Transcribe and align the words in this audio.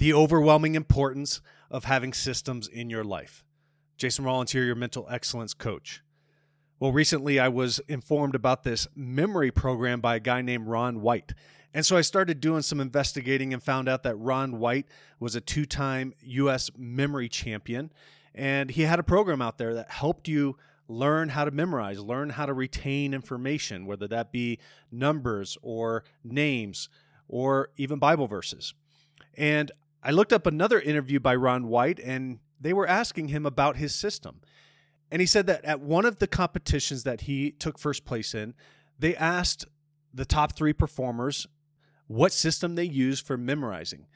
the 0.00 0.14
overwhelming 0.14 0.76
importance 0.76 1.42
of 1.70 1.84
having 1.84 2.14
systems 2.14 2.66
in 2.66 2.88
your 2.88 3.04
life. 3.04 3.44
Jason 3.98 4.24
Rollins 4.24 4.50
here, 4.50 4.64
your 4.64 4.74
mental 4.74 5.06
excellence 5.10 5.52
coach. 5.52 6.02
Well, 6.78 6.90
recently 6.90 7.38
I 7.38 7.48
was 7.48 7.80
informed 7.86 8.34
about 8.34 8.62
this 8.62 8.88
memory 8.96 9.50
program 9.50 10.00
by 10.00 10.16
a 10.16 10.20
guy 10.20 10.40
named 10.40 10.66
Ron 10.68 11.02
White. 11.02 11.34
And 11.74 11.84
so 11.84 11.98
I 11.98 12.00
started 12.00 12.40
doing 12.40 12.62
some 12.62 12.80
investigating 12.80 13.52
and 13.52 13.62
found 13.62 13.90
out 13.90 14.02
that 14.04 14.16
Ron 14.16 14.58
White 14.58 14.86
was 15.20 15.36
a 15.36 15.40
two 15.40 15.66
time 15.66 16.14
U.S. 16.22 16.70
memory 16.78 17.28
champion. 17.28 17.92
And 18.34 18.70
he 18.70 18.82
had 18.82 18.98
a 18.98 19.02
program 19.02 19.42
out 19.42 19.58
there 19.58 19.74
that 19.74 19.90
helped 19.90 20.28
you 20.28 20.56
learn 20.88 21.28
how 21.28 21.44
to 21.44 21.50
memorize, 21.50 22.00
learn 22.00 22.30
how 22.30 22.46
to 22.46 22.54
retain 22.54 23.12
information, 23.12 23.84
whether 23.84 24.08
that 24.08 24.32
be 24.32 24.60
numbers 24.90 25.58
or 25.60 26.04
names 26.24 26.88
or 27.28 27.68
even 27.76 27.98
Bible 27.98 28.26
verses. 28.26 28.72
And 29.36 29.70
I 30.02 30.10
looked 30.10 30.32
up 30.32 30.46
another 30.46 30.80
interview 30.80 31.20
by 31.20 31.34
Ron 31.34 31.68
White, 31.68 32.00
and 32.00 32.38
they 32.60 32.72
were 32.72 32.86
asking 32.86 33.28
him 33.28 33.44
about 33.44 33.76
his 33.76 33.94
system. 33.94 34.40
And 35.10 35.20
he 35.20 35.26
said 35.26 35.46
that 35.46 35.64
at 35.64 35.80
one 35.80 36.04
of 36.04 36.18
the 36.18 36.26
competitions 36.26 37.02
that 37.04 37.22
he 37.22 37.50
took 37.50 37.78
first 37.78 38.04
place 38.04 38.34
in, 38.34 38.54
they 38.98 39.16
asked 39.16 39.66
the 40.12 40.24
top 40.24 40.56
three 40.56 40.72
performers 40.72 41.46
what 42.06 42.32
system 42.32 42.74
they 42.74 42.84
use 42.84 43.20
for 43.20 43.36
memorizing. 43.36 44.06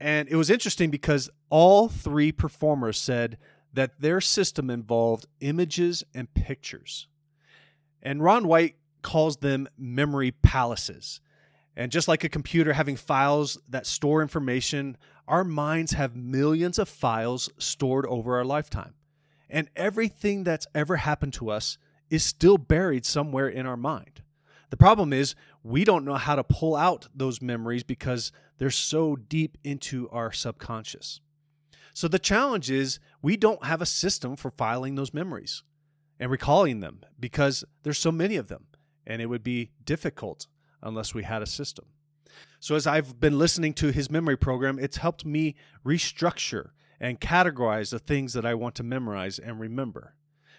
And 0.00 0.28
it 0.28 0.36
was 0.36 0.50
interesting 0.50 0.90
because 0.90 1.30
all 1.50 1.88
three 1.88 2.32
performers 2.32 2.98
said 2.98 3.38
that 3.72 4.00
their 4.00 4.20
system 4.20 4.70
involved 4.70 5.26
images 5.40 6.04
and 6.14 6.32
pictures. 6.34 7.08
And 8.02 8.22
Ron 8.22 8.46
White 8.46 8.76
calls 9.02 9.38
them 9.38 9.68
memory 9.78 10.30
palaces. 10.30 11.20
And 11.76 11.90
just 11.90 12.08
like 12.08 12.24
a 12.24 12.28
computer 12.28 12.72
having 12.72 12.96
files 12.96 13.58
that 13.68 13.86
store 13.86 14.22
information, 14.22 14.96
our 15.26 15.44
minds 15.44 15.92
have 15.92 16.14
millions 16.14 16.78
of 16.78 16.88
files 16.88 17.50
stored 17.58 18.06
over 18.06 18.36
our 18.36 18.44
lifetime. 18.44 18.94
And 19.50 19.68
everything 19.74 20.44
that's 20.44 20.66
ever 20.74 20.96
happened 20.96 21.32
to 21.34 21.50
us 21.50 21.78
is 22.10 22.22
still 22.22 22.58
buried 22.58 23.04
somewhere 23.04 23.48
in 23.48 23.66
our 23.66 23.76
mind. 23.76 24.22
The 24.70 24.76
problem 24.76 25.12
is, 25.12 25.34
we 25.62 25.84
don't 25.84 26.04
know 26.04 26.16
how 26.16 26.34
to 26.34 26.44
pull 26.44 26.76
out 26.76 27.08
those 27.14 27.42
memories 27.42 27.82
because 27.82 28.32
they're 28.58 28.70
so 28.70 29.16
deep 29.16 29.56
into 29.64 30.08
our 30.10 30.32
subconscious. 30.32 31.20
So 31.92 32.08
the 32.08 32.18
challenge 32.18 32.70
is, 32.70 32.98
we 33.22 33.36
don't 33.36 33.64
have 33.64 33.80
a 33.80 33.86
system 33.86 34.36
for 34.36 34.50
filing 34.50 34.94
those 34.94 35.14
memories 35.14 35.62
and 36.18 36.30
recalling 36.30 36.80
them 36.80 37.00
because 37.18 37.64
there's 37.82 37.98
so 37.98 38.12
many 38.12 38.36
of 38.36 38.48
them, 38.48 38.66
and 39.06 39.22
it 39.22 39.26
would 39.26 39.44
be 39.44 39.70
difficult 39.84 40.46
unless 40.84 41.14
we 41.14 41.24
had 41.24 41.42
a 41.42 41.46
system. 41.46 41.86
So, 42.60 42.74
as 42.74 42.86
I've 42.86 43.18
been 43.18 43.38
listening 43.38 43.74
to 43.74 43.90
his 43.90 44.10
memory 44.10 44.36
program, 44.36 44.78
it's 44.78 44.98
helped 44.98 45.24
me 45.24 45.56
restructure 45.84 46.70
and 47.00 47.20
categorize 47.20 47.90
the 47.90 47.98
things 47.98 48.32
that 48.34 48.46
I 48.46 48.54
want 48.54 48.74
to 48.76 48.82
memorize 48.82 49.38
and 49.38 49.60
remember. 49.60 50.14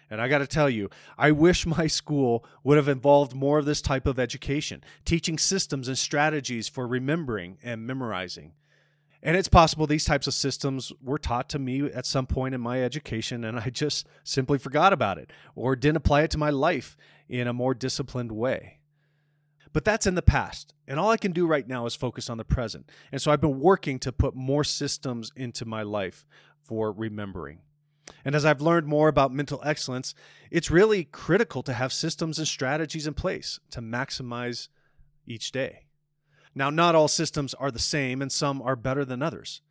And 0.09 0.21
I 0.21 0.27
got 0.27 0.39
to 0.39 0.47
tell 0.47 0.69
you, 0.69 0.89
I 1.17 1.31
wish 1.31 1.65
my 1.65 1.87
school 1.87 2.45
would 2.63 2.77
have 2.77 2.87
involved 2.87 3.33
more 3.33 3.59
of 3.59 3.65
this 3.65 3.81
type 3.81 4.05
of 4.05 4.19
education, 4.19 4.83
teaching 5.03 5.37
systems 5.37 5.87
and 5.87 5.97
strategies 5.97 6.67
for 6.67 6.87
remembering 6.87 7.57
and 7.63 7.87
memorizing. 7.87 8.53
And 9.23 9.35
it's 9.35 9.47
possible 9.47 9.87
these 9.87 10.05
types 10.05 10.27
of 10.27 10.35
systems 10.35 10.93
were 11.01 11.17
taught 11.17 11.49
to 11.49 11.59
me 11.59 11.81
at 11.85 12.05
some 12.05 12.27
point 12.27 12.53
in 12.53 12.61
my 12.61 12.83
education, 12.83 13.43
and 13.43 13.59
I 13.59 13.71
just 13.71 14.07
simply 14.23 14.59
forgot 14.59 14.93
about 14.93 15.17
it 15.17 15.31
or 15.55 15.75
didn't 15.75 15.97
apply 15.97 16.21
it 16.21 16.31
to 16.31 16.37
my 16.37 16.51
life 16.51 16.95
in 17.27 17.47
a 17.47 17.53
more 17.53 17.73
disciplined 17.73 18.31
way. 18.31 18.77
But 19.75 19.83
that's 19.83 20.07
in 20.07 20.15
the 20.15 20.21
past. 20.21 20.73
And 20.87 20.97
all 20.97 21.09
I 21.09 21.17
can 21.17 21.33
do 21.33 21.45
right 21.45 21.67
now 21.67 21.85
is 21.85 21.95
focus 21.95 22.29
on 22.29 22.37
the 22.37 22.45
present. 22.45 22.89
And 23.11 23.21
so 23.21 23.29
I've 23.29 23.41
been 23.41 23.59
working 23.59 23.99
to 23.99 24.13
put 24.13 24.33
more 24.33 24.63
systems 24.63 25.33
into 25.35 25.65
my 25.65 25.83
life 25.83 26.25
for 26.63 26.93
remembering. 26.93 27.59
And 28.23 28.35
as 28.35 28.45
I've 28.45 28.61
learned 28.61 28.87
more 28.87 29.09
about 29.09 29.33
mental 29.33 29.61
excellence, 29.65 30.15
it's 30.49 30.71
really 30.71 31.03
critical 31.03 31.61
to 31.63 31.73
have 31.73 31.91
systems 31.91 32.37
and 32.39 32.47
strategies 32.47 33.05
in 33.05 33.15
place 33.15 33.59
to 33.71 33.81
maximize 33.81 34.69
each 35.27 35.51
day. 35.51 35.87
Now, 36.55 36.69
not 36.69 36.95
all 36.95 37.09
systems 37.09 37.53
are 37.55 37.69
the 37.69 37.77
same, 37.77 38.21
and 38.21 38.31
some 38.31 38.61
are 38.61 38.77
better 38.77 39.03
than 39.03 39.21
others. 39.21 39.61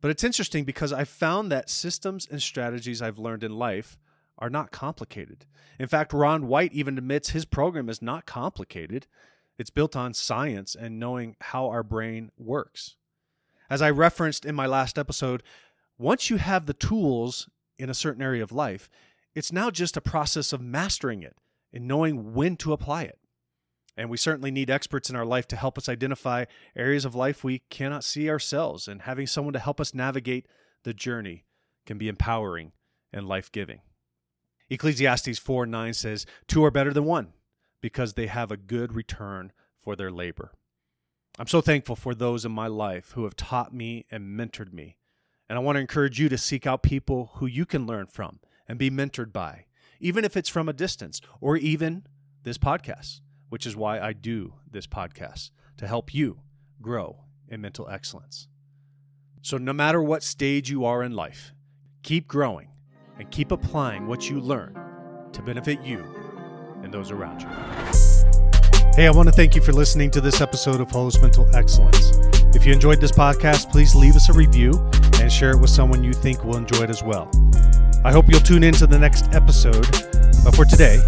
But 0.00 0.12
it's 0.12 0.22
interesting 0.22 0.62
because 0.62 0.92
I've 0.92 1.08
found 1.08 1.50
that 1.50 1.68
systems 1.68 2.28
and 2.30 2.40
strategies 2.40 3.02
I've 3.02 3.18
learned 3.18 3.42
in 3.42 3.58
life 3.58 3.98
are 4.38 4.48
not 4.48 4.70
complicated. 4.70 5.44
In 5.80 5.88
fact, 5.88 6.12
Ron 6.12 6.46
White 6.46 6.72
even 6.72 6.96
admits 6.96 7.30
his 7.30 7.44
program 7.44 7.88
is 7.88 8.00
not 8.00 8.26
complicated. 8.26 9.08
It's 9.60 9.68
built 9.68 9.94
on 9.94 10.14
science 10.14 10.74
and 10.74 10.98
knowing 10.98 11.36
how 11.38 11.68
our 11.68 11.82
brain 11.82 12.30
works. 12.38 12.96
As 13.68 13.82
I 13.82 13.90
referenced 13.90 14.46
in 14.46 14.54
my 14.54 14.64
last 14.64 14.98
episode, 14.98 15.42
once 15.98 16.30
you 16.30 16.38
have 16.38 16.64
the 16.64 16.72
tools 16.72 17.46
in 17.78 17.90
a 17.90 17.94
certain 17.94 18.22
area 18.22 18.42
of 18.42 18.52
life, 18.52 18.88
it's 19.34 19.52
now 19.52 19.70
just 19.70 19.98
a 19.98 20.00
process 20.00 20.54
of 20.54 20.62
mastering 20.62 21.22
it 21.22 21.36
and 21.74 21.86
knowing 21.86 22.32
when 22.32 22.56
to 22.56 22.72
apply 22.72 23.02
it. 23.02 23.18
And 23.98 24.08
we 24.08 24.16
certainly 24.16 24.50
need 24.50 24.70
experts 24.70 25.10
in 25.10 25.16
our 25.16 25.26
life 25.26 25.46
to 25.48 25.56
help 25.56 25.76
us 25.76 25.90
identify 25.90 26.46
areas 26.74 27.04
of 27.04 27.14
life 27.14 27.44
we 27.44 27.58
cannot 27.68 28.02
see 28.02 28.30
ourselves, 28.30 28.88
and 28.88 29.02
having 29.02 29.26
someone 29.26 29.52
to 29.52 29.58
help 29.58 29.78
us 29.78 29.92
navigate 29.92 30.46
the 30.84 30.94
journey 30.94 31.44
can 31.84 31.98
be 31.98 32.08
empowering 32.08 32.72
and 33.12 33.28
life 33.28 33.52
giving. 33.52 33.80
Ecclesiastes 34.70 35.38
4 35.38 35.66
9 35.66 35.92
says, 35.92 36.24
Two 36.48 36.64
are 36.64 36.70
better 36.70 36.94
than 36.94 37.04
one 37.04 37.34
because 37.80 38.14
they 38.14 38.26
have 38.26 38.50
a 38.50 38.56
good 38.56 38.92
return 38.92 39.52
for 39.82 39.96
their 39.96 40.10
labor. 40.10 40.52
I'm 41.38 41.46
so 41.46 41.60
thankful 41.60 41.96
for 41.96 42.14
those 42.14 42.44
in 42.44 42.52
my 42.52 42.66
life 42.66 43.12
who 43.12 43.24
have 43.24 43.36
taught 43.36 43.72
me 43.72 44.04
and 44.10 44.38
mentored 44.38 44.72
me. 44.72 44.96
And 45.48 45.56
I 45.56 45.62
want 45.62 45.76
to 45.76 45.80
encourage 45.80 46.20
you 46.20 46.28
to 46.28 46.38
seek 46.38 46.66
out 46.66 46.82
people 46.82 47.32
who 47.36 47.46
you 47.46 47.64
can 47.64 47.86
learn 47.86 48.06
from 48.06 48.40
and 48.68 48.78
be 48.78 48.90
mentored 48.90 49.32
by, 49.32 49.64
even 49.98 50.24
if 50.24 50.36
it's 50.36 50.48
from 50.48 50.68
a 50.68 50.74
distance 50.74 51.20
or 51.40 51.56
even 51.56 52.06
this 52.42 52.58
podcast, 52.58 53.20
which 53.48 53.66
is 53.66 53.74
why 53.74 53.98
I 53.98 54.12
do 54.12 54.54
this 54.70 54.86
podcast 54.86 55.50
to 55.78 55.86
help 55.86 56.14
you 56.14 56.40
grow 56.82 57.24
in 57.48 57.60
mental 57.60 57.88
excellence. 57.88 58.48
So, 59.42 59.56
no 59.56 59.72
matter 59.72 60.02
what 60.02 60.22
stage 60.22 60.70
you 60.70 60.84
are 60.84 61.02
in 61.02 61.16
life, 61.16 61.54
keep 62.02 62.28
growing 62.28 62.68
and 63.18 63.30
keep 63.30 63.50
applying 63.50 64.06
what 64.06 64.28
you 64.28 64.40
learn 64.40 64.78
to 65.32 65.42
benefit 65.42 65.82
you 65.82 66.04
and 66.82 66.92
those 66.92 67.10
around 67.10 67.42
you. 67.42 67.48
Hey, 68.94 69.06
I 69.06 69.10
want 69.10 69.28
to 69.28 69.34
thank 69.34 69.54
you 69.54 69.62
for 69.62 69.72
listening 69.72 70.10
to 70.12 70.20
this 70.20 70.40
episode 70.40 70.80
of 70.80 70.88
Holos 70.88 71.20
Mental 71.22 71.48
Excellence. 71.54 72.12
If 72.54 72.66
you 72.66 72.72
enjoyed 72.72 73.00
this 73.00 73.12
podcast, 73.12 73.70
please 73.70 73.94
leave 73.94 74.16
us 74.16 74.28
a 74.28 74.32
review 74.32 74.72
and 75.20 75.30
share 75.30 75.52
it 75.52 75.58
with 75.58 75.70
someone 75.70 76.02
you 76.02 76.12
think 76.12 76.44
will 76.44 76.56
enjoy 76.56 76.82
it 76.82 76.90
as 76.90 77.02
well. 77.02 77.30
I 78.04 78.12
hope 78.12 78.28
you'll 78.28 78.40
tune 78.40 78.64
in 78.64 78.74
to 78.74 78.86
the 78.86 78.98
next 78.98 79.32
episode. 79.32 79.86
But 80.44 80.56
for 80.56 80.64
today, 80.64 80.98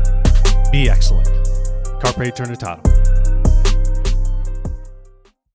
be 0.71 0.89
excellent. 0.89 1.29
Carpe 2.01 2.17
Eternitatum. 2.17 2.92